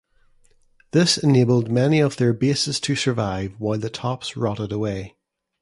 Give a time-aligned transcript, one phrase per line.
[0.93, 5.15] This enabled many of their bases to survive while the tops rotted away.